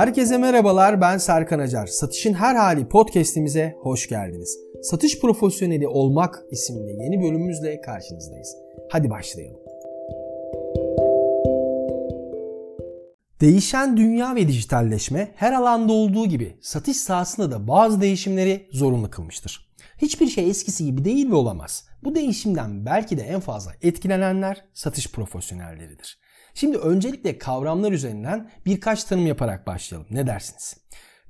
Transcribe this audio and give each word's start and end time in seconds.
Herkese 0.00 0.38
merhabalar 0.38 1.00
ben 1.00 1.18
Serkan 1.18 1.58
Acar. 1.58 1.86
Satışın 1.86 2.34
Her 2.34 2.54
Hali 2.54 2.88
podcast'imize 2.88 3.76
hoş 3.80 4.08
geldiniz. 4.08 4.58
Satış 4.82 5.20
Profesyoneli 5.20 5.88
Olmak 5.88 6.42
isimli 6.50 7.02
yeni 7.02 7.22
bölümümüzle 7.22 7.80
karşınızdayız. 7.80 8.56
Hadi 8.90 9.10
başlayalım. 9.10 9.60
Değişen 13.40 13.96
dünya 13.96 14.34
ve 14.34 14.48
dijitalleşme 14.48 15.28
her 15.34 15.52
alanda 15.52 15.92
olduğu 15.92 16.26
gibi 16.26 16.58
satış 16.60 16.96
sahasında 16.96 17.50
da 17.50 17.68
bazı 17.68 18.00
değişimleri 18.00 18.68
zorunlu 18.72 19.10
kılmıştır. 19.10 19.70
Hiçbir 19.98 20.26
şey 20.26 20.50
eskisi 20.50 20.84
gibi 20.84 21.04
değil 21.04 21.30
ve 21.30 21.34
olamaz. 21.34 21.88
Bu 22.04 22.14
değişimden 22.14 22.86
belki 22.86 23.18
de 23.18 23.22
en 23.22 23.40
fazla 23.40 23.72
etkilenenler 23.82 24.64
satış 24.74 25.12
profesyonelleridir. 25.12 26.20
Şimdi 26.60 26.78
öncelikle 26.78 27.38
kavramlar 27.38 27.92
üzerinden 27.92 28.50
birkaç 28.66 29.04
tanım 29.04 29.26
yaparak 29.26 29.66
başlayalım. 29.66 30.08
Ne 30.10 30.26
dersiniz? 30.26 30.76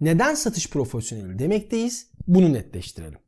Neden 0.01 0.35
satış 0.35 0.71
profesyoneli 0.71 1.39
demekteyiz? 1.39 2.07
Bunu 2.27 2.53
netleştirelim. 2.53 3.19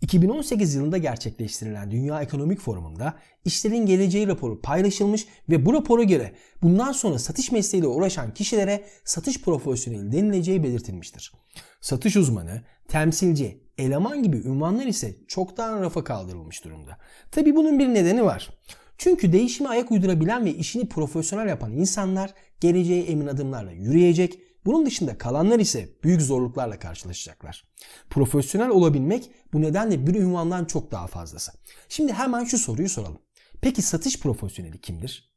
2018 0.00 0.74
yılında 0.74 0.98
gerçekleştirilen 0.98 1.90
Dünya 1.90 2.22
Ekonomik 2.22 2.60
Forumu'nda 2.60 3.14
işlerin 3.44 3.86
geleceği 3.86 4.28
raporu 4.28 4.60
paylaşılmış 4.60 5.26
ve 5.48 5.66
bu 5.66 5.72
rapora 5.72 6.02
göre 6.02 6.32
bundan 6.62 6.92
sonra 6.92 7.18
satış 7.18 7.52
mesleğiyle 7.52 7.88
uğraşan 7.88 8.34
kişilere 8.34 8.84
satış 9.04 9.42
profesyoneli 9.42 10.12
denileceği 10.12 10.62
belirtilmiştir. 10.62 11.32
Satış 11.80 12.16
uzmanı, 12.16 12.62
temsilci, 12.88 13.60
eleman 13.78 14.22
gibi 14.22 14.36
ünvanlar 14.36 14.86
ise 14.86 15.16
çoktan 15.28 15.82
rafa 15.82 16.04
kaldırılmış 16.04 16.64
durumda. 16.64 16.98
Tabi 17.30 17.56
bunun 17.56 17.78
bir 17.78 17.88
nedeni 17.88 18.24
var. 18.24 18.50
Çünkü 18.98 19.32
değişime 19.32 19.68
ayak 19.68 19.90
uydurabilen 19.90 20.44
ve 20.44 20.54
işini 20.54 20.88
profesyonel 20.88 21.48
yapan 21.48 21.72
insanlar 21.72 22.34
geleceğe 22.60 23.02
emin 23.02 23.26
adımlarla 23.26 23.72
yürüyecek, 23.72 24.38
bunun 24.66 24.86
dışında 24.86 25.18
kalanlar 25.18 25.58
ise 25.58 25.88
büyük 26.04 26.22
zorluklarla 26.22 26.78
karşılaşacaklar. 26.78 27.64
Profesyonel 28.10 28.68
olabilmek 28.70 29.30
bu 29.52 29.62
nedenle 29.62 30.06
bir 30.06 30.14
ünvandan 30.14 30.64
çok 30.64 30.90
daha 30.90 31.06
fazlası. 31.06 31.52
Şimdi 31.88 32.12
hemen 32.12 32.44
şu 32.44 32.58
soruyu 32.58 32.88
soralım. 32.88 33.18
Peki 33.60 33.82
satış 33.82 34.20
profesyoneli 34.20 34.80
kimdir? 34.80 35.34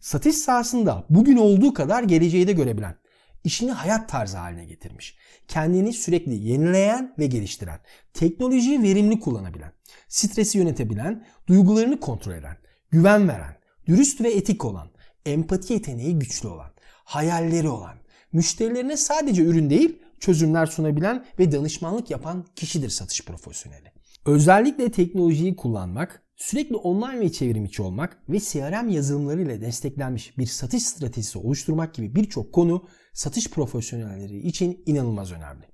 Satış 0.00 0.36
sahasında 0.36 1.06
bugün 1.10 1.36
olduğu 1.36 1.74
kadar 1.74 2.02
geleceği 2.02 2.46
de 2.46 2.52
görebilen, 2.52 2.96
işini 3.44 3.72
hayat 3.72 4.08
tarzı 4.08 4.36
haline 4.36 4.64
getirmiş, 4.64 5.16
kendini 5.48 5.92
sürekli 5.92 6.34
yenileyen 6.34 7.14
ve 7.18 7.26
geliştiren, 7.26 7.80
teknolojiyi 8.14 8.82
verimli 8.82 9.20
kullanabilen, 9.20 9.72
stresi 10.08 10.58
yönetebilen, 10.58 11.26
duygularını 11.48 12.00
kontrol 12.00 12.32
eden, 12.32 12.56
güven 12.92 13.28
veren, 13.28 13.56
dürüst 13.86 14.20
ve 14.20 14.32
etik 14.32 14.64
olan, 14.64 14.88
empati 15.26 15.72
yeteneği 15.72 16.18
güçlü 16.18 16.48
olan, 16.48 16.70
hayalleri 17.04 17.68
olan, 17.68 17.96
müşterilerine 18.32 18.96
sadece 18.96 19.42
ürün 19.42 19.70
değil 19.70 19.98
çözümler 20.20 20.66
sunabilen 20.66 21.24
ve 21.38 21.52
danışmanlık 21.52 22.10
yapan 22.10 22.46
kişidir 22.56 22.88
satış 22.88 23.24
profesyoneli. 23.24 23.92
Özellikle 24.26 24.90
teknolojiyi 24.90 25.56
kullanmak, 25.56 26.22
sürekli 26.36 26.76
online 26.76 27.20
ve 27.20 27.32
çevrim 27.32 27.68
olmak 27.78 28.18
ve 28.28 28.40
CRM 28.40 28.88
yazılımlarıyla 28.88 29.60
desteklenmiş 29.60 30.38
bir 30.38 30.46
satış 30.46 30.82
stratejisi 30.82 31.38
oluşturmak 31.38 31.94
gibi 31.94 32.14
birçok 32.14 32.52
konu 32.52 32.84
satış 33.12 33.50
profesyonelleri 33.50 34.38
için 34.38 34.82
inanılmaz 34.86 35.32
önemli. 35.32 35.64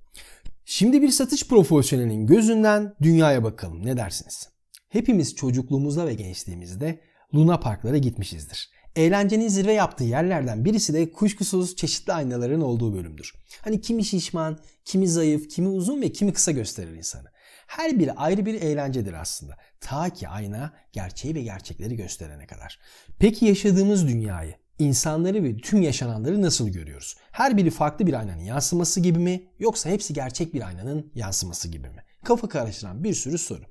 Şimdi 0.65 1.01
bir 1.01 1.09
satış 1.09 1.47
profesyonelinin 1.47 2.27
gözünden 2.27 2.93
dünyaya 3.01 3.43
bakalım. 3.43 3.85
Ne 3.85 3.97
dersiniz? 3.97 4.49
Hepimiz 4.89 5.35
çocukluğumuzda 5.35 6.07
ve 6.07 6.13
gençliğimizde 6.13 6.99
Luna 7.35 7.59
Parklara 7.59 7.97
gitmişizdir. 7.97 8.69
Eğlencenin 8.95 9.47
zirve 9.47 9.73
yaptığı 9.73 10.03
yerlerden 10.03 10.65
birisi 10.65 10.93
de 10.93 11.11
kuşkusuz 11.11 11.75
çeşitli 11.75 12.13
aynaların 12.13 12.61
olduğu 12.61 12.93
bölümdür. 12.93 13.33
Hani 13.61 13.81
kimi 13.81 14.05
şişman, 14.05 14.59
kimi 14.85 15.07
zayıf, 15.07 15.49
kimi 15.49 15.67
uzun 15.67 16.01
ve 16.01 16.11
kimi 16.11 16.33
kısa 16.33 16.51
gösterir 16.51 16.93
insanı. 16.93 17.27
Her 17.67 17.99
biri 17.99 18.13
ayrı 18.13 18.45
bir 18.45 18.61
eğlencedir 18.61 19.13
aslında. 19.13 19.57
Ta 19.79 20.09
ki 20.09 20.27
ayna 20.27 20.73
gerçeği 20.91 21.35
ve 21.35 21.41
gerçekleri 21.41 21.95
gösterene 21.95 22.47
kadar. 22.47 22.79
Peki 23.19 23.45
yaşadığımız 23.45 24.07
dünyayı, 24.07 24.55
insanları 24.79 25.43
ve 25.43 25.57
tüm 25.57 25.81
yaşananları 25.81 26.41
nasıl 26.41 26.69
görüyoruz? 26.69 27.15
Her 27.31 27.57
biri 27.57 27.69
farklı 27.69 28.07
bir 28.07 28.13
aynanın 28.13 28.43
yansıması 28.43 28.99
gibi 28.99 29.19
mi 29.19 29.43
yoksa 29.59 29.89
hepsi 29.89 30.13
gerçek 30.13 30.53
bir 30.53 30.67
aynanın 30.67 31.11
yansıması 31.15 31.67
gibi 31.67 31.89
mi? 31.89 32.03
Kafa 32.23 32.49
karıştıran 32.49 33.03
bir 33.03 33.13
sürü 33.13 33.37
soru. 33.37 33.63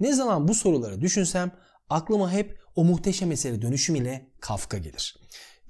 Ne 0.00 0.12
zaman 0.12 0.48
bu 0.48 0.54
soruları 0.54 1.00
düşünsem 1.00 1.52
aklıma 1.88 2.32
hep 2.32 2.58
o 2.76 2.84
muhteşem 2.84 3.32
eseri 3.32 3.62
dönüşüm 3.62 3.94
ile 3.94 4.30
Kafka 4.40 4.78
gelir. 4.78 5.16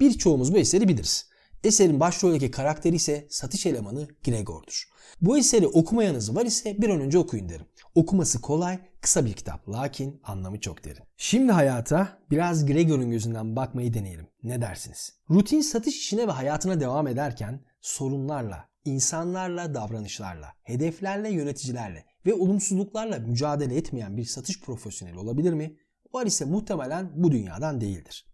Birçoğumuz 0.00 0.54
bu 0.54 0.58
eseri 0.58 0.88
biliriz. 0.88 1.32
Eserin 1.64 2.00
başroldeki 2.00 2.50
karakteri 2.50 2.96
ise 2.96 3.26
satış 3.30 3.66
elemanı 3.66 4.08
Gregor'dur. 4.24 4.88
Bu 5.20 5.38
eseri 5.38 5.66
okumayanız 5.66 6.36
var 6.36 6.46
ise 6.46 6.82
bir 6.82 6.88
an 6.88 7.00
önce 7.00 7.18
okuyun 7.18 7.48
derim. 7.48 7.66
Okuması 7.94 8.40
kolay, 8.40 8.78
kısa 9.00 9.24
bir 9.26 9.32
kitap 9.32 9.68
lakin 9.68 10.20
anlamı 10.24 10.60
çok 10.60 10.84
derin. 10.84 11.02
Şimdi 11.16 11.52
hayata 11.52 12.18
biraz 12.30 12.66
Gregor'un 12.66 13.10
gözünden 13.10 13.56
bakmayı 13.56 13.94
deneyelim. 13.94 14.26
Ne 14.42 14.60
dersiniz? 14.60 15.12
Rutin 15.30 15.60
satış 15.60 15.96
işine 15.96 16.28
ve 16.28 16.32
hayatına 16.32 16.80
devam 16.80 17.06
ederken 17.06 17.60
sorunlarla, 17.80 18.68
insanlarla, 18.84 19.74
davranışlarla, 19.74 20.48
hedeflerle, 20.62 21.30
yöneticilerle 21.30 22.04
ve 22.26 22.34
olumsuzluklarla 22.34 23.18
mücadele 23.18 23.76
etmeyen 23.76 24.16
bir 24.16 24.24
satış 24.24 24.60
profesyoneli 24.60 25.18
olabilir 25.18 25.52
mi? 25.52 25.76
Var 26.14 26.26
ise 26.26 26.44
muhtemelen 26.44 27.10
bu 27.14 27.32
dünyadan 27.32 27.80
değildir. 27.80 28.26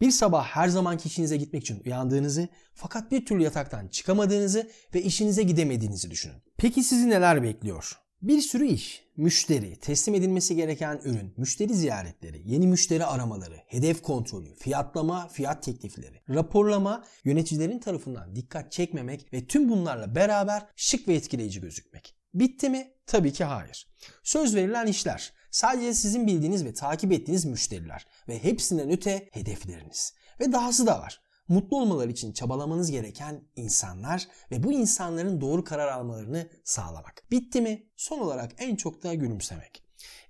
Bir 0.00 0.10
sabah 0.10 0.44
her 0.44 0.68
zamanki 0.68 1.08
işinize 1.08 1.36
gitmek 1.36 1.62
için 1.62 1.82
uyandığınızı 1.86 2.48
fakat 2.74 3.10
bir 3.10 3.26
türlü 3.26 3.42
yataktan 3.42 3.88
çıkamadığınızı 3.88 4.70
ve 4.94 5.02
işinize 5.02 5.42
gidemediğinizi 5.42 6.10
düşünün. 6.10 6.42
Peki 6.56 6.84
sizi 6.84 7.10
neler 7.10 7.42
bekliyor? 7.42 7.98
Bir 8.22 8.40
sürü 8.40 8.66
iş, 8.66 9.04
müşteri, 9.16 9.76
teslim 9.76 10.14
edilmesi 10.14 10.56
gereken 10.56 11.00
ürün, 11.04 11.34
müşteri 11.36 11.74
ziyaretleri, 11.74 12.42
yeni 12.44 12.66
müşteri 12.66 13.04
aramaları, 13.04 13.56
hedef 13.66 14.02
kontrolü, 14.02 14.54
fiyatlama, 14.54 15.28
fiyat 15.28 15.62
teklifleri, 15.62 16.22
raporlama, 16.28 17.04
yöneticilerin 17.24 17.78
tarafından 17.78 18.36
dikkat 18.36 18.72
çekmemek 18.72 19.32
ve 19.32 19.46
tüm 19.46 19.68
bunlarla 19.68 20.14
beraber 20.14 20.66
şık 20.76 21.08
ve 21.08 21.14
etkileyici 21.14 21.60
gözükmek. 21.60 22.14
Bitti 22.34 22.70
mi? 22.70 22.92
Tabii 23.06 23.32
ki 23.32 23.44
hayır. 23.44 23.88
Söz 24.22 24.54
verilen 24.54 24.86
işler, 24.86 25.32
Sadece 25.50 25.94
sizin 25.94 26.26
bildiğiniz 26.26 26.64
ve 26.64 26.74
takip 26.74 27.12
ettiğiniz 27.12 27.44
müşteriler 27.44 28.06
ve 28.28 28.44
hepsinden 28.44 28.90
öte 28.90 29.28
hedefleriniz. 29.32 30.14
Ve 30.40 30.52
dahası 30.52 30.86
da 30.86 31.00
var. 31.00 31.20
Mutlu 31.48 31.80
olmaları 31.80 32.10
için 32.10 32.32
çabalamanız 32.32 32.90
gereken 32.90 33.44
insanlar 33.56 34.28
ve 34.50 34.62
bu 34.62 34.72
insanların 34.72 35.40
doğru 35.40 35.64
karar 35.64 35.88
almalarını 35.88 36.48
sağlamak. 36.64 37.24
Bitti 37.30 37.60
mi? 37.60 37.86
Son 37.96 38.18
olarak 38.18 38.52
en 38.58 38.76
çok 38.76 39.02
da 39.02 39.14
gülümsemek. 39.14 39.82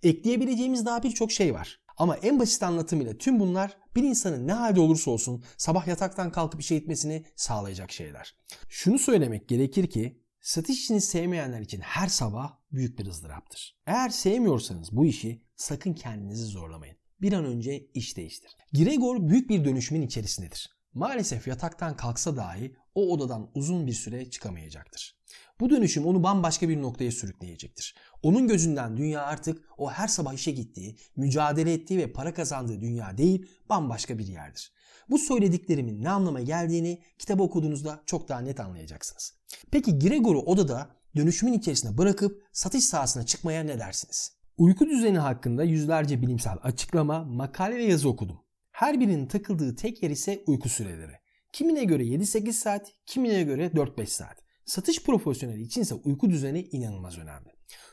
Ekleyebileceğimiz 0.02 0.86
daha 0.86 1.02
birçok 1.02 1.32
şey 1.32 1.54
var. 1.54 1.80
Ama 1.96 2.16
en 2.16 2.40
basit 2.40 2.62
anlatımıyla 2.62 3.18
tüm 3.18 3.40
bunlar 3.40 3.76
bir 3.96 4.02
insanın 4.02 4.46
ne 4.46 4.52
halde 4.52 4.80
olursa 4.80 5.10
olsun 5.10 5.44
sabah 5.56 5.86
yataktan 5.86 6.32
kalkıp 6.32 6.60
işe 6.60 6.78
gitmesini 6.78 7.24
sağlayacak 7.36 7.92
şeyler. 7.92 8.36
Şunu 8.68 8.98
söylemek 8.98 9.48
gerekir 9.48 9.90
ki 9.90 10.22
Satış 10.48 10.78
işini 10.78 11.00
sevmeyenler 11.00 11.60
için 11.60 11.80
her 11.80 12.08
sabah 12.08 12.56
büyük 12.72 12.98
bir 12.98 13.06
ızdıraptır. 13.06 13.76
Eğer 13.86 14.08
sevmiyorsanız 14.08 14.92
bu 14.92 15.06
işi 15.06 15.42
sakın 15.56 15.92
kendinizi 15.92 16.44
zorlamayın. 16.44 16.96
Bir 17.20 17.32
an 17.32 17.44
önce 17.44 17.86
iş 17.94 18.16
değiştir. 18.16 18.56
Gregor 18.72 19.28
büyük 19.28 19.50
bir 19.50 19.64
dönüşümün 19.64 20.02
içerisindedir. 20.02 20.70
Maalesef 20.94 21.48
yataktan 21.48 21.96
kalksa 21.96 22.36
dahi 22.36 22.76
o 22.94 23.12
odadan 23.12 23.50
uzun 23.54 23.86
bir 23.86 23.92
süre 23.92 24.30
çıkamayacaktır. 24.30 25.18
Bu 25.60 25.70
dönüşüm 25.70 26.06
onu 26.06 26.22
bambaşka 26.22 26.68
bir 26.68 26.82
noktaya 26.82 27.12
sürükleyecektir. 27.12 27.96
Onun 28.22 28.48
gözünden 28.48 28.96
dünya 28.96 29.22
artık 29.22 29.64
o 29.78 29.90
her 29.90 30.08
sabah 30.08 30.34
işe 30.34 30.50
gittiği, 30.50 30.96
mücadele 31.16 31.72
ettiği 31.72 31.98
ve 31.98 32.12
para 32.12 32.34
kazandığı 32.34 32.80
dünya 32.80 33.18
değil, 33.18 33.46
bambaşka 33.68 34.18
bir 34.18 34.26
yerdir. 34.26 34.72
Bu 35.10 35.18
söylediklerimin 35.18 36.04
ne 36.04 36.10
anlama 36.10 36.40
geldiğini 36.40 37.02
kitabı 37.18 37.42
okuduğunuzda 37.42 38.02
çok 38.06 38.28
daha 38.28 38.40
net 38.40 38.60
anlayacaksınız. 38.60 39.34
Peki 39.70 39.98
Gregor'u 39.98 40.40
odada 40.40 40.90
dönüşümün 41.16 41.52
içerisine 41.52 41.98
bırakıp 41.98 42.42
satış 42.52 42.84
sahasına 42.84 43.26
çıkmaya 43.26 43.62
ne 43.62 43.78
dersiniz? 43.78 44.32
Uyku 44.56 44.86
düzeni 44.86 45.18
hakkında 45.18 45.64
yüzlerce 45.64 46.22
bilimsel 46.22 46.56
açıklama, 46.62 47.24
makale 47.24 47.76
ve 47.76 47.84
yazı 47.84 48.08
okudum. 48.08 48.38
Her 48.72 49.00
birinin 49.00 49.26
takıldığı 49.26 49.76
tek 49.76 50.02
yer 50.02 50.10
ise 50.10 50.42
uyku 50.46 50.68
süreleri. 50.68 51.12
Kimine 51.52 51.84
göre 51.84 52.02
7-8 52.04 52.52
saat, 52.52 52.92
kimine 53.06 53.42
göre 53.42 53.66
4-5 53.66 54.06
saat. 54.06 54.47
Satış 54.68 55.02
profesyoneli 55.02 55.62
içinse 55.62 55.94
uyku 55.94 56.30
düzeni 56.30 56.68
inanılmaz 56.72 57.18
önemli. 57.18 57.48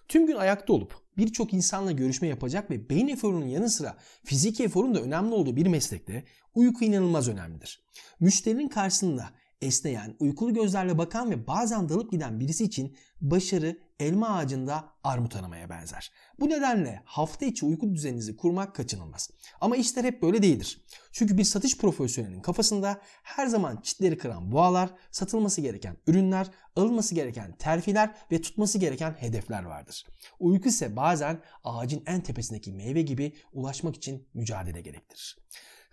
Tüm 0.08 0.28
gün 0.28 0.36
ayakta 0.36 0.74
olup 0.74 0.96
birçok 1.18 1.54
insanla 1.54 1.92
görüşme 1.92 2.28
yapacak 2.28 2.72
ve 2.72 2.90
beyin 2.90 3.08
eforunun 3.08 3.46
yanı 3.46 3.70
sıra 3.70 3.98
fiziki 4.24 4.64
eforun 4.64 4.96
da 4.96 5.02
önemli 5.02 5.34
olduğu 5.34 5.56
bir 5.56 5.68
meslekte 5.68 6.24
uyku 6.54 6.86
inanılmaz 6.86 7.28
önemlidir. 7.28 7.86
Müşterinin 8.20 8.68
karşısında 8.68 9.30
esneyen, 9.62 10.16
uykulu 10.20 10.54
gözlerle 10.54 10.98
bakan 10.98 11.32
ve 11.32 11.48
bazen 11.48 11.90
dalıp 11.90 12.12
giden 12.12 12.40
birisi 12.40 12.64
için 12.64 12.96
başarı 13.22 13.78
elma 14.00 14.30
ağacında 14.30 14.90
armut 15.04 15.36
aramaya 15.36 15.70
benzer. 15.70 16.12
Bu 16.40 16.50
nedenle 16.50 17.02
hafta 17.06 17.46
içi 17.46 17.66
uyku 17.66 17.94
düzeninizi 17.94 18.36
kurmak 18.36 18.76
kaçınılmaz. 18.76 19.30
Ama 19.62 19.76
işler 19.76 20.04
hep 20.04 20.22
böyle 20.22 20.44
değildir. 20.44 20.86
Çünkü 21.12 21.38
bir 21.38 21.44
satış 21.44 21.78
profesyonelinin 21.78 22.42
kafasında 22.42 23.02
her 23.24 23.48
zaman 23.48 23.82
çitleri 23.82 24.18
kıran 24.18 24.52
boğalar, 24.52 24.90
satılması 25.12 25.62
gereken 25.62 25.98
ürünler, 26.08 26.48
alınması 26.76 27.16
gereken 27.16 27.56
terfiler 27.58 28.16
ve 28.32 28.42
tutması 28.42 28.78
gereken 28.78 29.12
hedefler 29.12 29.64
vardır. 29.64 30.06
Uyku 30.40 30.70
ise 30.70 30.96
bazen 30.96 31.42
ağacın 31.64 32.04
en 32.06 32.22
tepesindeki 32.22 32.72
meyve 32.72 33.02
gibi 33.02 33.34
ulaşmak 33.54 33.96
için 33.96 34.28
mücadele 34.34 34.82
gerektirir. 34.82 35.38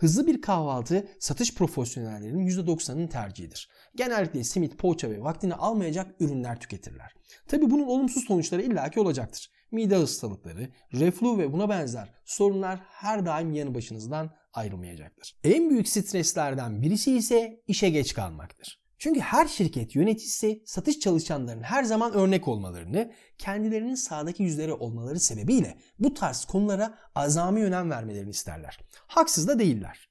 Hızlı 0.02 0.26
bir 0.26 0.40
kahvaltı 0.40 1.08
satış 1.20 1.54
profesyonellerinin 1.54 2.46
%90'ının 2.46 3.08
tercihidir. 3.08 3.68
Genellikle 3.96 4.44
simit, 4.44 4.78
poğaça 4.78 5.10
ve 5.10 5.20
vaktini 5.20 5.54
almayacak 5.54 6.14
ürünler 6.20 6.60
tüketirler. 6.60 7.12
Tabi 7.48 7.70
bunun 7.70 7.86
olumsuz 7.86 8.24
sonuçları 8.24 8.62
illaki 8.62 9.00
olacaktır. 9.00 9.50
Mide 9.70 9.96
hastalıkları, 9.96 10.68
reflü 10.92 11.38
ve 11.38 11.52
buna 11.52 11.68
benzer 11.68 12.14
sorunlar 12.24 12.80
her 12.88 13.26
daim 13.26 13.52
yanı 13.52 13.74
başınızdan 13.74 14.30
ayrılmayacaktır. 14.52 15.36
En 15.44 15.70
büyük 15.70 15.88
streslerden 15.88 16.82
birisi 16.82 17.16
ise 17.16 17.62
işe 17.66 17.90
geç 17.90 18.14
kalmaktır. 18.14 18.81
Çünkü 19.02 19.20
her 19.20 19.48
şirket 19.48 19.94
yöneticisi 19.94 20.62
satış 20.66 20.98
çalışanlarının 20.98 21.62
her 21.62 21.84
zaman 21.84 22.12
örnek 22.12 22.48
olmalarını, 22.48 23.12
kendilerinin 23.38 23.94
sağdaki 23.94 24.42
yüzleri 24.42 24.72
olmaları 24.72 25.20
sebebiyle 25.20 25.78
bu 25.98 26.14
tarz 26.14 26.44
konulara 26.44 26.98
azami 27.14 27.64
önem 27.64 27.90
vermelerini 27.90 28.30
isterler. 28.30 28.78
Haksız 29.06 29.48
da 29.48 29.58
değiller. 29.58 30.08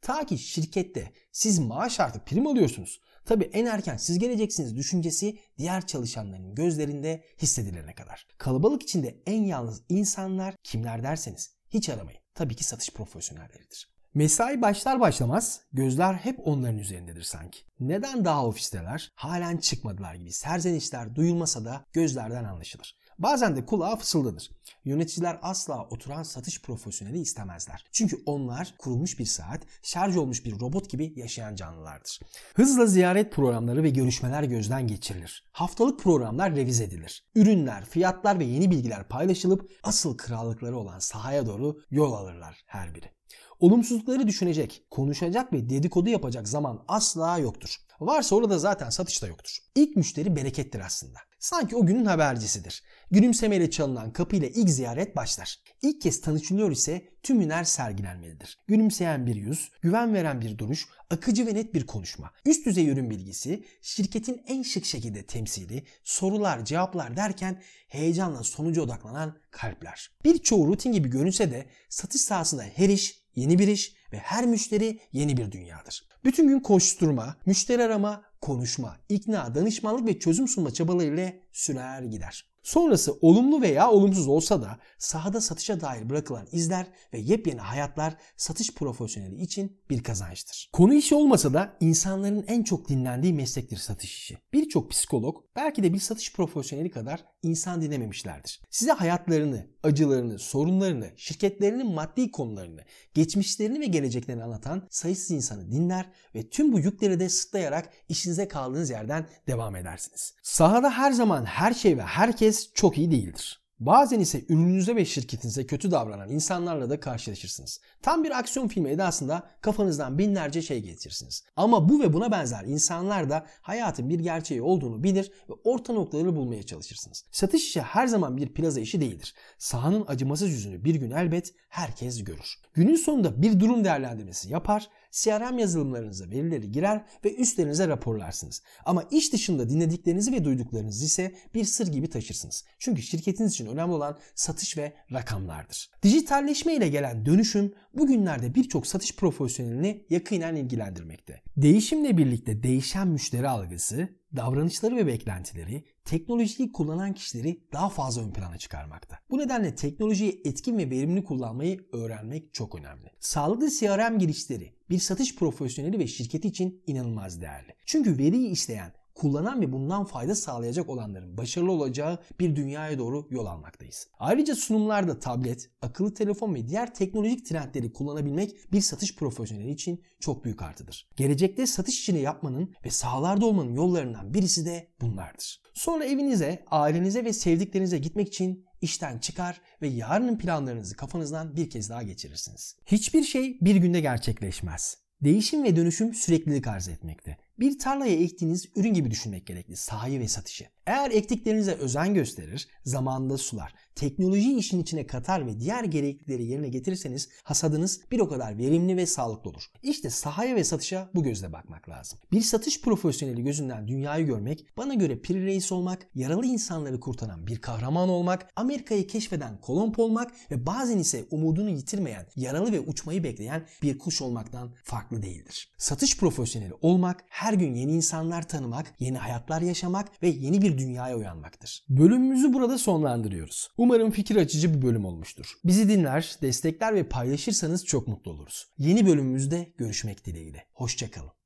Ta 0.00 0.26
ki 0.26 0.38
şirkette 0.38 1.12
siz 1.32 1.58
maaş 1.58 2.00
artık 2.00 2.26
prim 2.26 2.46
alıyorsunuz. 2.46 3.00
Tabi 3.24 3.44
en 3.44 3.66
erken 3.66 3.96
siz 3.96 4.18
geleceksiniz 4.18 4.76
düşüncesi 4.76 5.38
diğer 5.58 5.86
çalışanların 5.86 6.54
gözlerinde 6.54 7.24
hissedilene 7.42 7.94
kadar. 7.94 8.26
Kalabalık 8.38 8.82
içinde 8.82 9.22
en 9.26 9.42
yalnız 9.44 9.82
insanlar 9.88 10.54
kimler 10.62 11.02
derseniz 11.02 11.56
hiç 11.70 11.88
aramayın. 11.88 12.20
Tabii 12.34 12.56
ki 12.56 12.64
satış 12.64 12.90
profesyonelleridir. 12.90 13.93
Mesai 14.14 14.62
başlar 14.62 15.00
başlamaz 15.00 15.60
gözler 15.72 16.14
hep 16.14 16.40
onların 16.44 16.78
üzerindedir 16.78 17.22
sanki. 17.22 17.60
Neden 17.80 18.24
daha 18.24 18.46
ofisteler? 18.46 19.12
Halen 19.14 19.56
çıkmadılar 19.56 20.14
gibi 20.14 20.32
serzenişler 20.32 21.14
duyulmasa 21.14 21.64
da 21.64 21.86
gözlerden 21.92 22.44
anlaşılır. 22.44 22.96
Bazen 23.18 23.56
de 23.56 23.66
kulağa 23.66 23.96
fısıldanır. 23.96 24.50
Yöneticiler 24.84 25.38
asla 25.42 25.88
oturan 25.90 26.22
satış 26.22 26.62
profesyoneli 26.62 27.18
istemezler. 27.18 27.84
Çünkü 27.92 28.22
onlar 28.26 28.74
kurulmuş 28.78 29.18
bir 29.18 29.24
saat, 29.24 29.62
şarj 29.82 30.16
olmuş 30.16 30.44
bir 30.44 30.60
robot 30.60 30.90
gibi 30.90 31.12
yaşayan 31.16 31.54
canlılardır. 31.54 32.20
Hızla 32.54 32.86
ziyaret 32.86 33.32
programları 33.32 33.82
ve 33.82 33.90
görüşmeler 33.90 34.42
gözden 34.42 34.86
geçirilir. 34.86 35.50
Haftalık 35.52 36.00
programlar 36.00 36.56
revize 36.56 36.84
edilir. 36.84 37.24
Ürünler, 37.34 37.84
fiyatlar 37.84 38.38
ve 38.38 38.44
yeni 38.44 38.70
bilgiler 38.70 39.08
paylaşılıp 39.08 39.72
asıl 39.82 40.16
krallıkları 40.16 40.76
olan 40.76 40.98
sahaya 40.98 41.46
doğru 41.46 41.78
yol 41.90 42.12
alırlar 42.12 42.62
her 42.66 42.94
biri. 42.94 43.14
Olumsuzlukları 43.60 44.26
düşünecek, 44.26 44.86
konuşacak 44.90 45.52
ve 45.52 45.68
dedikodu 45.68 46.10
yapacak 46.10 46.48
zaman 46.48 46.84
asla 46.88 47.38
yoktur. 47.38 47.76
Varsa 48.00 48.36
orada 48.36 48.58
zaten 48.58 48.90
satış 48.90 49.22
da 49.22 49.26
yoktur. 49.26 49.58
İlk 49.74 49.96
müşteri 49.96 50.36
berekettir 50.36 50.80
aslında. 50.80 51.18
Sanki 51.44 51.76
o 51.76 51.86
günün 51.86 52.04
habercisidir. 52.04 52.82
Gülümsemeyle 53.10 53.70
çalınan 53.70 54.12
kapıyla 54.12 54.48
ilk 54.48 54.70
ziyaret 54.70 55.16
başlar. 55.16 55.58
İlk 55.82 56.00
kez 56.00 56.20
tanışılıyor 56.20 56.70
ise 56.70 57.08
tüm 57.22 57.40
hüner 57.40 57.64
sergilenmelidir. 57.64 58.58
Gülümseyen 58.66 59.26
bir 59.26 59.34
yüz, 59.34 59.70
güven 59.82 60.14
veren 60.14 60.40
bir 60.40 60.58
duruş, 60.58 60.86
akıcı 61.10 61.46
ve 61.46 61.54
net 61.54 61.74
bir 61.74 61.86
konuşma, 61.86 62.32
üst 62.46 62.66
düzey 62.66 62.88
ürün 62.88 63.10
bilgisi, 63.10 63.64
şirketin 63.82 64.42
en 64.46 64.62
şık 64.62 64.84
şekilde 64.84 65.26
temsili, 65.26 65.86
sorular, 66.04 66.64
cevaplar 66.64 67.16
derken 67.16 67.62
heyecanla 67.88 68.42
sonuca 68.42 68.82
odaklanan 68.82 69.38
kalpler. 69.50 70.10
Birçoğu 70.24 70.68
rutin 70.68 70.92
gibi 70.92 71.10
görünse 71.10 71.50
de 71.50 71.66
satış 71.88 72.20
sahasında 72.20 72.62
her 72.62 72.88
iş 72.88 73.24
yeni 73.34 73.58
bir 73.58 73.68
iş 73.68 73.96
ve 74.12 74.18
her 74.18 74.46
müşteri 74.46 75.00
yeni 75.12 75.36
bir 75.36 75.52
dünyadır. 75.52 76.08
Bütün 76.24 76.48
gün 76.48 76.60
koşturma, 76.60 77.36
müşteri 77.46 77.82
arama, 77.82 78.24
konuşma, 78.44 78.96
ikna, 79.08 79.54
danışmanlık 79.54 80.06
ve 80.06 80.18
çözüm 80.18 80.48
sunma 80.48 80.70
çabalarıyla 80.70 81.32
sürer 81.52 82.02
gider. 82.02 82.54
Sonrası 82.64 83.12
olumlu 83.20 83.62
veya 83.62 83.90
olumsuz 83.90 84.28
olsa 84.28 84.62
da 84.62 84.78
sahada 84.98 85.40
satışa 85.40 85.80
dair 85.80 86.10
bırakılan 86.10 86.46
izler 86.52 86.86
ve 87.12 87.18
yepyeni 87.18 87.60
hayatlar 87.60 88.16
satış 88.36 88.74
profesyoneli 88.74 89.40
için 89.40 89.80
bir 89.90 90.02
kazançtır. 90.02 90.70
Konu 90.72 90.94
işi 90.94 91.14
olmasa 91.14 91.54
da 91.54 91.76
insanların 91.80 92.44
en 92.48 92.62
çok 92.62 92.88
dinlendiği 92.88 93.34
meslektir 93.34 93.76
satış 93.76 94.14
işi. 94.14 94.38
Birçok 94.52 94.90
psikolog 94.90 95.36
belki 95.56 95.82
de 95.82 95.92
bir 95.92 95.98
satış 95.98 96.32
profesyoneli 96.32 96.90
kadar 96.90 97.24
insan 97.42 97.82
dinlememişlerdir. 97.82 98.60
Size 98.70 98.92
hayatlarını, 98.92 99.66
acılarını, 99.82 100.38
sorunlarını, 100.38 101.10
şirketlerinin 101.16 101.90
maddi 101.90 102.30
konularını, 102.30 102.80
geçmişlerini 103.14 103.80
ve 103.80 103.86
geleceklerini 103.86 104.44
anlatan 104.44 104.88
sayısız 104.90 105.30
insanı 105.30 105.72
dinler 105.72 106.10
ve 106.34 106.48
tüm 106.48 106.72
bu 106.72 106.80
yükleri 106.80 107.20
de 107.20 107.28
sıtlayarak 107.28 107.92
işinize 108.34 108.48
kaldığınız 108.48 108.90
yerden 108.90 109.26
devam 109.46 109.76
edersiniz. 109.76 110.34
Sahada 110.42 110.90
her 110.90 111.12
zaman 111.12 111.44
her 111.44 111.74
şey 111.74 111.98
ve 111.98 112.02
herkes 112.02 112.72
çok 112.74 112.98
iyi 112.98 113.10
değildir. 113.10 113.64
Bazen 113.80 114.20
ise 114.20 114.44
ürününüze 114.48 114.96
ve 114.96 115.04
şirketinize 115.04 115.66
kötü 115.66 115.90
davranan 115.90 116.30
insanlarla 116.30 116.90
da 116.90 117.00
karşılaşırsınız. 117.00 117.80
Tam 118.02 118.24
bir 118.24 118.38
aksiyon 118.38 118.68
filmi 118.68 118.90
edasında 118.90 119.42
kafanızdan 119.60 120.18
binlerce 120.18 120.62
şey 120.62 120.82
geçirirsiniz. 120.82 121.44
Ama 121.56 121.88
bu 121.88 122.00
ve 122.00 122.12
buna 122.12 122.32
benzer 122.32 122.64
insanlar 122.64 123.30
da 123.30 123.46
hayatın 123.62 124.08
bir 124.08 124.20
gerçeği 124.20 124.62
olduğunu 124.62 125.02
bilir 125.02 125.32
ve 125.48 125.52
orta 125.64 125.92
noktaları 125.92 126.36
bulmaya 126.36 126.62
çalışırsınız. 126.62 127.24
Satış 127.32 127.66
işi 127.66 127.80
her 127.80 128.06
zaman 128.06 128.36
bir 128.36 128.54
plaza 128.54 128.80
işi 128.80 129.00
değildir. 129.00 129.34
Sahanın 129.58 130.04
acımasız 130.08 130.50
yüzünü 130.50 130.84
bir 130.84 130.94
gün 130.94 131.10
elbet 131.10 131.54
herkes 131.68 132.24
görür. 132.24 132.54
Günün 132.74 132.96
sonunda 132.96 133.42
bir 133.42 133.60
durum 133.60 133.84
değerlendirmesi 133.84 134.52
yapar, 134.52 134.88
CRM 135.14 135.58
yazılımlarınıza 135.58 136.30
verileri 136.30 136.72
girer 136.72 137.04
ve 137.24 137.34
üstlerinize 137.34 137.88
raporlarsınız. 137.88 138.62
Ama 138.84 139.04
iş 139.10 139.32
dışında 139.32 139.68
dinlediklerinizi 139.68 140.32
ve 140.32 140.44
duyduklarınızı 140.44 141.04
ise 141.04 141.34
bir 141.54 141.64
sır 141.64 141.86
gibi 141.86 142.10
taşırsınız. 142.10 142.64
Çünkü 142.78 143.02
şirketiniz 143.02 143.52
için 143.52 143.66
önemli 143.66 143.92
olan 143.92 144.18
satış 144.34 144.78
ve 144.78 144.92
rakamlardır. 145.12 145.90
Dijitalleşme 146.02 146.74
ile 146.74 146.88
gelen 146.88 147.26
dönüşüm 147.26 147.74
bugünlerde 147.94 148.54
birçok 148.54 148.86
satış 148.86 149.16
profesyonelini 149.16 150.06
yakinen 150.10 150.56
ilgilendirmekte. 150.56 151.42
Değişimle 151.56 152.18
birlikte 152.18 152.62
değişen 152.62 153.08
müşteri 153.08 153.48
algısı, 153.48 154.08
davranışları 154.36 154.96
ve 154.96 155.06
beklentileri 155.06 155.84
teknolojiyi 156.04 156.72
kullanan 156.72 157.14
kişileri 157.14 157.60
daha 157.72 157.88
fazla 157.88 158.22
ön 158.22 158.32
plana 158.32 158.58
çıkarmakta. 158.58 159.18
Bu 159.30 159.38
nedenle 159.38 159.74
teknolojiyi 159.74 160.42
etkin 160.44 160.78
ve 160.78 160.90
verimli 160.90 161.24
kullanmayı 161.24 161.86
öğrenmek 161.92 162.54
çok 162.54 162.74
önemli. 162.74 163.10
Sağlıklı 163.20 163.70
CRM 163.70 164.18
girişleri 164.18 164.72
bir 164.90 164.98
satış 164.98 165.36
profesyoneli 165.36 165.98
ve 165.98 166.06
şirketi 166.06 166.48
için 166.48 166.82
inanılmaz 166.86 167.40
değerli. 167.40 167.74
Çünkü 167.86 168.18
veriyi 168.18 168.48
işleyen 168.48 168.92
kullanan 169.14 169.60
ve 169.60 169.72
bundan 169.72 170.04
fayda 170.04 170.34
sağlayacak 170.34 170.88
olanların 170.88 171.36
başarılı 171.36 171.72
olacağı 171.72 172.18
bir 172.40 172.56
dünyaya 172.56 172.98
doğru 172.98 173.26
yol 173.30 173.46
almaktayız. 173.46 174.08
Ayrıca 174.18 174.54
sunumlarda 174.54 175.18
tablet, 175.18 175.70
akıllı 175.82 176.14
telefon 176.14 176.54
ve 176.54 176.68
diğer 176.68 176.94
teknolojik 176.94 177.46
trendleri 177.46 177.92
kullanabilmek 177.92 178.72
bir 178.72 178.80
satış 178.80 179.16
profesyoneli 179.16 179.70
için 179.70 180.02
çok 180.20 180.44
büyük 180.44 180.62
artıdır. 180.62 181.08
Gelecekte 181.16 181.66
satış 181.66 182.00
işini 182.00 182.20
yapmanın 182.20 182.74
ve 182.84 182.90
sahalarda 182.90 183.46
olmanın 183.46 183.74
yollarından 183.74 184.34
birisi 184.34 184.66
de 184.66 184.88
bunlardır. 185.00 185.62
Sonra 185.74 186.04
evinize, 186.04 186.64
ailenize 186.70 187.24
ve 187.24 187.32
sevdiklerinize 187.32 187.98
gitmek 187.98 188.28
için 188.28 188.64
işten 188.80 189.18
çıkar 189.18 189.60
ve 189.82 189.88
yarının 189.88 190.38
planlarınızı 190.38 190.96
kafanızdan 190.96 191.56
bir 191.56 191.70
kez 191.70 191.90
daha 191.90 192.02
geçirirsiniz. 192.02 192.76
Hiçbir 192.86 193.22
şey 193.22 193.58
bir 193.60 193.76
günde 193.76 194.00
gerçekleşmez. 194.00 195.04
Değişim 195.20 195.64
ve 195.64 195.76
dönüşüm 195.76 196.14
süreklilik 196.14 196.66
arz 196.66 196.88
etmekte. 196.88 197.36
Bir 197.60 197.78
tarlaya 197.78 198.14
ektiğiniz 198.14 198.68
ürün 198.76 198.94
gibi 198.94 199.10
düşünmek 199.10 199.46
gerekli 199.46 199.76
sahayı 199.76 200.20
ve 200.20 200.28
satışı. 200.28 200.64
Eğer 200.86 201.10
ektiklerinize 201.10 201.72
özen 201.72 202.14
gösterir, 202.14 202.68
zamanında 202.84 203.38
sular, 203.38 203.74
teknolojiyi 203.94 204.56
işin 204.56 204.82
içine 204.82 205.06
katar 205.06 205.46
ve 205.46 205.60
diğer 205.60 205.84
gereklilikleri 205.84 206.44
yerine 206.44 206.68
getirirseniz 206.68 207.28
hasadınız 207.42 208.00
bir 208.10 208.20
o 208.20 208.28
kadar 208.28 208.58
verimli 208.58 208.96
ve 208.96 209.06
sağlıklı 209.06 209.50
olur. 209.50 209.62
İşte 209.82 210.10
sahaya 210.10 210.56
ve 210.56 210.64
satışa 210.64 211.10
bu 211.14 211.22
gözle 211.22 211.52
bakmak 211.52 211.88
lazım. 211.88 212.18
Bir 212.32 212.40
satış 212.40 212.80
profesyoneli 212.80 213.44
gözünden 213.44 213.88
dünyayı 213.88 214.26
görmek, 214.26 214.66
bana 214.76 214.94
göre 214.94 215.18
piri 215.18 215.46
reis 215.46 215.72
olmak, 215.72 216.06
yaralı 216.14 216.46
insanları 216.46 217.00
kurtaran 217.00 217.46
bir 217.46 217.60
kahraman 217.60 218.08
olmak, 218.08 218.50
Amerika'yı 218.56 219.06
keşfeden 219.06 219.60
Kolomb 219.60 219.94
olmak 219.98 220.32
ve 220.50 220.66
bazen 220.66 220.98
ise 220.98 221.24
umudunu 221.30 221.70
yitirmeyen, 221.70 222.26
yaralı 222.36 222.72
ve 222.72 222.80
uçmayı 222.80 223.24
bekleyen 223.24 223.66
bir 223.82 223.98
kuş 223.98 224.22
olmaktan 224.22 224.74
farklı 224.84 225.22
değildir. 225.22 225.72
Satış 225.78 226.18
profesyoneli 226.18 226.72
olmak, 226.80 227.24
her 227.44 227.52
gün 227.52 227.74
yeni 227.74 227.92
insanlar 227.92 228.48
tanımak, 228.48 228.94
yeni 228.98 229.18
hayatlar 229.18 229.62
yaşamak 229.62 230.22
ve 230.22 230.28
yeni 230.28 230.62
bir 230.62 230.78
dünyaya 230.78 231.16
uyanmaktır. 231.16 231.84
Bölümümüzü 231.88 232.52
burada 232.52 232.78
sonlandırıyoruz. 232.78 233.68
Umarım 233.76 234.10
fikir 234.10 234.36
açıcı 234.36 234.74
bir 234.74 234.82
bölüm 234.82 235.04
olmuştur. 235.04 235.54
Bizi 235.64 235.88
dinler, 235.88 236.36
destekler 236.42 236.94
ve 236.94 237.08
paylaşırsanız 237.08 237.84
çok 237.84 238.08
mutlu 238.08 238.30
oluruz. 238.30 238.66
Yeni 238.78 239.06
bölümümüzde 239.06 239.72
görüşmek 239.78 240.26
dileğiyle. 240.26 240.64
Hoşçakalın. 240.72 241.43